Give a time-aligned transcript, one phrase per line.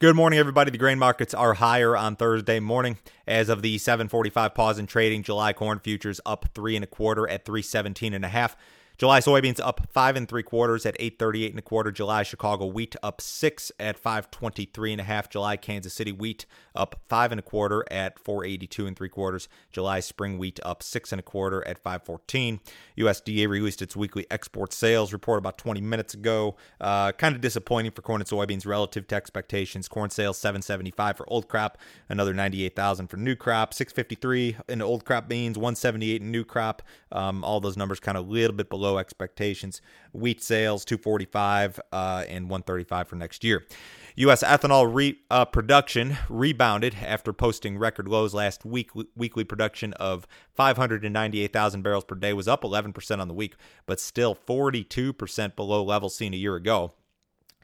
[0.00, 0.70] Good morning, everybody.
[0.70, 2.96] The grain markets are higher on Thursday morning.
[3.26, 7.28] As of the 7:45 pause in trading, July corn futures up three and a quarter
[7.28, 8.56] at 317 and a half.
[9.00, 11.90] July soybeans up five and three quarters at 838 and a quarter.
[11.90, 15.30] July Chicago wheat up six at 523 and a half.
[15.30, 16.44] July Kansas City wheat
[16.74, 19.48] up five and a quarter at 482 and three quarters.
[19.72, 22.60] July spring wheat up six and a quarter at 514.
[22.98, 26.56] USDA released its weekly export sales report about 20 minutes ago.
[26.78, 29.88] Uh, kind of disappointing for corn and soybeans relative to expectations.
[29.88, 31.78] Corn sales 775 for old crop,
[32.10, 36.82] another 98,000 for new crop, 653 in old crop beans, 178 in new crop.
[37.10, 39.80] Um, all those numbers kind of a little bit below below expectations.
[40.12, 43.64] Wheat sales 245 uh, and 135 for next year.
[44.16, 44.42] U.S.
[44.42, 48.90] ethanol re, uh, production rebounded after posting record lows last week.
[49.14, 53.54] Weekly production of 598,000 barrels per day was up 11% on the week,
[53.86, 56.92] but still 42% below levels seen a year ago.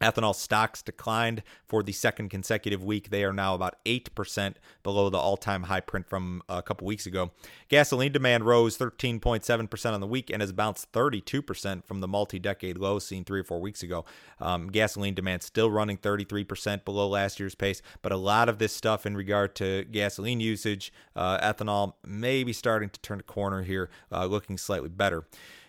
[0.00, 3.10] Ethanol stocks declined for the second consecutive week.
[3.10, 7.06] They are now about 8% below the all time high print from a couple weeks
[7.06, 7.30] ago.
[7.68, 12.78] Gasoline demand rose 13.7% on the week and has bounced 32% from the multi decade
[12.78, 14.04] low seen three or four weeks ago.
[14.40, 18.72] Um, gasoline demand still running 33% below last year's pace, but a lot of this
[18.72, 23.62] stuff in regard to gasoline usage, uh, ethanol may be starting to turn a corner
[23.62, 25.24] here, uh, looking slightly better.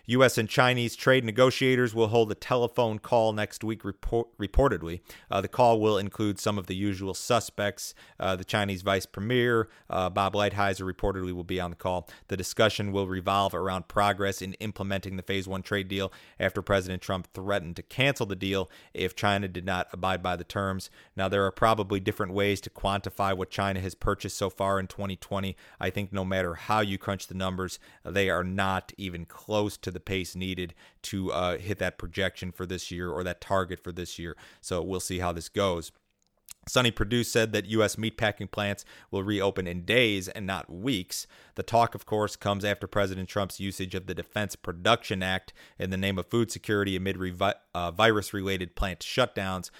[0.08, 0.38] U.S.
[0.38, 5.00] and Chinese trade negotiators will hold a telephone call next week, report, reportedly.
[5.30, 7.94] Uh, the call will include some of the usual suspects.
[8.18, 12.08] Uh, the Chinese vice premier, uh, Bob Lighthizer, reportedly will be on the call.
[12.28, 17.02] The discussion will revolve around progress in implementing the Phase 1 trade deal after President
[17.02, 20.88] Trump threatened to cancel the deal if China did not abide by the terms.
[21.16, 24.86] Now, there are probably different ways to quantify what China has purchased so far in
[24.86, 25.54] 2020.
[25.78, 29.90] I think no matter how you crunch the numbers, they are not even close to
[29.90, 33.82] the the pace needed to uh, hit that projection for this year or that target
[33.82, 34.36] for this year.
[34.60, 35.90] So we'll see how this goes.
[36.68, 37.96] Sonny Perdue said that U.S.
[37.96, 41.26] meatpacking plants will reopen in days and not weeks.
[41.56, 45.90] The talk, of course, comes after President Trump's usage of the Defense Production Act in
[45.90, 49.70] the name of food security amid revi- uh, virus related plant shutdowns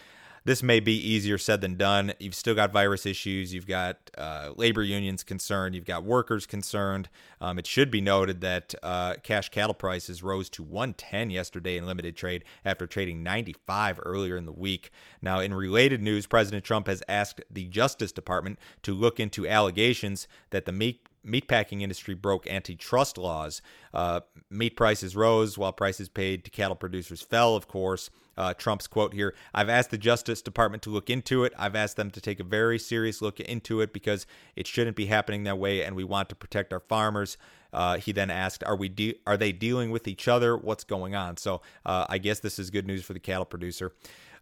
[0.45, 2.13] this may be easier said than done.
[2.19, 3.53] You've still got virus issues.
[3.53, 5.75] You've got uh, labor unions concerned.
[5.75, 7.09] You've got workers concerned.
[7.41, 11.87] Um, it should be noted that uh, cash cattle prices rose to 110 yesterday in
[11.87, 14.91] limited trade after trading 95 earlier in the week.
[15.23, 20.29] Now, in related news, President Trump has asked the Justice Department to look into allegations
[20.51, 23.63] that the meat meatpacking industry broke antitrust laws.
[23.93, 24.21] Uh,
[24.51, 28.11] meat prices rose while prices paid to cattle producers fell, of course.
[28.37, 31.53] Uh, Trump's quote here I've asked the Justice Department to look into it.
[31.59, 35.07] I've asked them to take a very serious look into it because it shouldn't be
[35.07, 37.37] happening that way, and we want to protect our farmers.
[37.73, 40.57] Uh, he then asked, "Are we de- are they dealing with each other?
[40.57, 43.93] What's going on?" So uh, I guess this is good news for the cattle producer.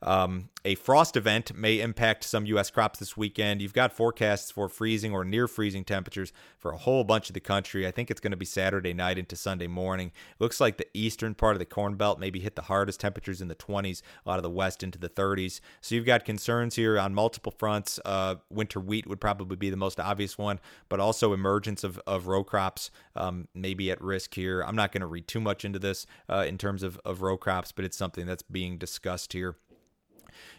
[0.03, 2.71] Um, a frost event may impact some U.S.
[2.71, 3.63] crops this weekend.
[3.63, 7.41] You've got forecasts for freezing or near freezing temperatures for a whole bunch of the
[7.41, 7.87] country.
[7.87, 10.11] I think it's going to be Saturday night into Sunday morning.
[10.41, 13.47] Looks like the eastern part of the Corn Belt maybe hit the hardest temperatures in
[13.47, 15.61] the 20s, a lot of the west into the 30s.
[15.81, 18.01] So you've got concerns here on multiple fronts.
[18.05, 20.59] Uh, winter wheat would probably be the most obvious one,
[20.89, 24.63] but also emergence of, of row crops um, maybe at risk here.
[24.63, 27.37] I'm not going to read too much into this uh, in terms of, of row
[27.37, 29.57] crops, but it's something that's being discussed here.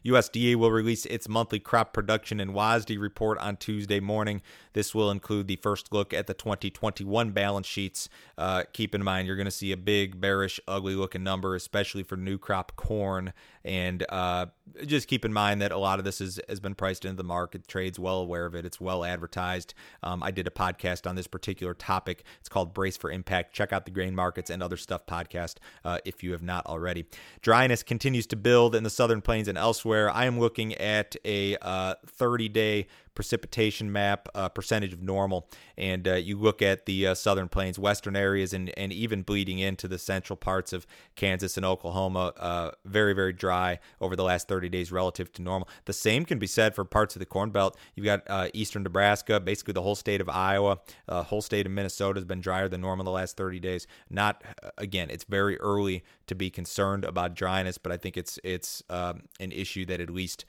[0.06, 4.42] USDA will release its monthly crop production and WASDE report on Tuesday morning.
[4.74, 8.10] This will include the first look at the 2021 balance sheets.
[8.38, 12.04] Uh, keep in mind, you're going to see a big, bearish, ugly looking number, especially
[12.04, 13.34] for new crop corn.
[13.66, 14.46] And uh,
[14.86, 17.24] just keep in mind that a lot of this is, has been priced into the
[17.24, 17.68] market.
[17.68, 19.74] Trade's well aware of it, it's well advertised.
[20.04, 22.24] Um, I did a podcast on this particular topic.
[22.40, 23.54] It's called Brace for Impact.
[23.54, 27.06] Check out the Grain Markets and Other Stuff podcast uh, if you have not already.
[27.42, 30.10] Dryness continues to build in the southern plains and elsewhere.
[30.10, 36.08] I am looking at a uh, 30 day precipitation map, uh, percentage of normal, and
[36.08, 39.88] uh, you look at the uh, southern plains, western areas, and, and even bleeding into
[39.88, 40.86] the central parts of
[41.16, 45.68] Kansas and Oklahoma, uh, very, very dry over the last 30 days relative to normal.
[45.86, 47.76] The same can be said for parts of the Corn Belt.
[47.96, 50.78] You've got uh, eastern Nebraska, basically the whole state of Iowa,
[51.10, 53.88] uh, whole state of Minnesota has been drier than normal the last 30 days.
[54.12, 54.44] Not,
[54.78, 59.24] again, it's very early to be concerned about dryness, but I think it's, it's um,
[59.40, 60.46] an issue that at least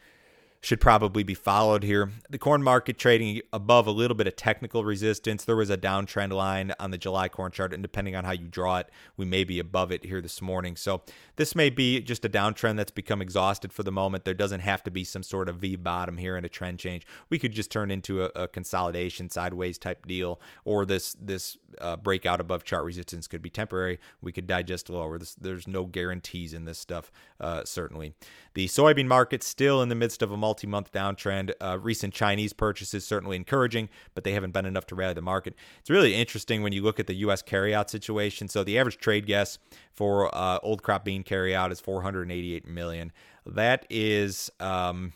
[0.61, 2.11] should probably be followed here.
[2.29, 5.45] The corn market trading above a little bit of technical resistance.
[5.45, 8.49] There was a downtrend line on the July corn chart, and depending on how you
[8.49, 10.75] draw it, we may be above it here this morning.
[10.77, 11.03] So
[11.37, 14.25] this may be just a downtrend that's become exhausted for the moment.
[14.25, 17.07] There doesn't have to be some sort of V bottom here and a trend change.
[17.31, 21.97] We could just turn into a, a consolidation sideways type deal, or this this uh,
[21.97, 24.01] breakout above chart resistance could be temporary.
[24.21, 25.19] We could digest lower.
[25.19, 28.15] This, there's no guarantees in this stuff, uh, certainly.
[28.55, 31.53] The soybean market still in the midst of a multi month downtrend.
[31.61, 35.55] Uh, recent Chinese purchases certainly encouraging, but they haven't been enough to rally the market.
[35.81, 37.43] It's really interesting when you look at the U.S.
[37.43, 38.49] carryout situation.
[38.49, 39.59] So the average trade guess
[39.93, 43.13] for uh, old crop bean carryout is 488 million.
[43.45, 44.51] That is.
[44.59, 45.13] Um,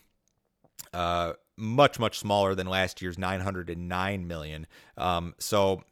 [0.92, 4.66] uh, much much smaller than last year's 909 million.
[4.98, 5.84] Um, so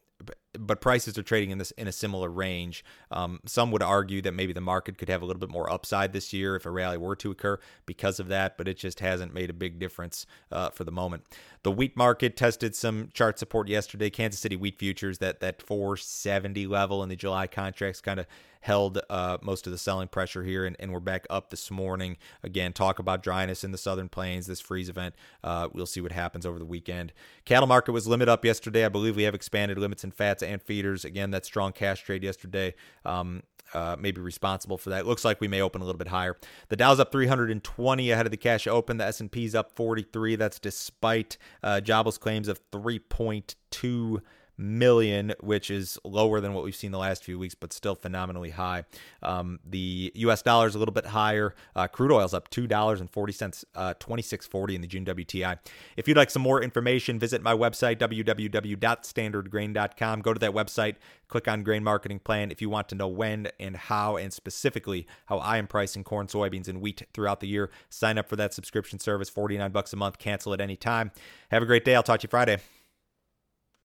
[0.59, 2.85] but prices are trading in this in a similar range.
[3.11, 6.13] Um, some would argue that maybe the market could have a little bit more upside
[6.13, 9.33] this year if a rally were to occur because of that, but it just hasn't
[9.33, 11.25] made a big difference uh, for the moment.
[11.63, 14.11] The wheat market tested some chart support yesterday.
[14.11, 18.27] Kansas City wheat futures that that 470 level in the July contracts kind of
[18.61, 22.17] held uh, most of the selling pressure here, and, and, we're back up this morning.
[22.43, 25.15] Again, talk about dryness in the southern plains, this freeze event.
[25.43, 27.13] Uh, we'll see what happens over the weekend.
[27.45, 28.85] Cattle market was limit up yesterday.
[28.85, 31.05] I believe we have expanded limits in fats and feeders.
[31.05, 32.75] Again, that strong cash trade yesterday.
[33.05, 33.43] Um,
[33.73, 35.07] uh, maybe responsible for that.
[35.07, 36.37] Looks like we may open a little bit higher.
[36.69, 38.97] The Dow's up 320 ahead of the cash open.
[38.97, 40.37] The S&P's up 43.
[40.37, 44.21] That's despite uh, jobless claims of 3.2
[44.61, 48.51] million, which is lower than what we've seen the last few weeks, but still phenomenally
[48.51, 48.85] high.
[49.23, 50.43] Um, the U.S.
[50.43, 51.55] dollar is a little bit higher.
[51.75, 54.87] Uh, crude is up two dollars and forty cents, uh, twenty six forty in the
[54.87, 55.59] June WTI.
[55.97, 60.21] If you'd like some more information, visit my website www.standardgrain.com.
[60.21, 60.97] Go to that website,
[61.29, 65.07] click on Grain Marketing Plan if you want to know when and how, and specifically
[65.27, 67.71] how I am pricing corn, soybeans, and wheat throughout the year.
[67.89, 70.19] Sign up for that subscription service, forty nine bucks a month.
[70.19, 71.13] Cancel at any time.
[71.51, 71.95] Have a great day.
[71.95, 72.59] I'll talk to you Friday.